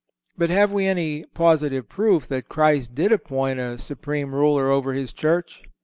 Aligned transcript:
But 0.35 0.49
have 0.49 0.71
we 0.73 0.87
any 0.87 1.25
positive 1.35 1.87
proof 1.87 2.27
that 2.29 2.49
Christ 2.49 2.95
did 2.95 3.11
appoint 3.11 3.59
a 3.59 3.77
supreme 3.77 4.33
Ruler 4.33 4.67
over 4.67 4.93
His 4.93 5.13
Church? 5.13 5.61